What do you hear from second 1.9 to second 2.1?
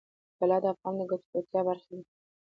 ده.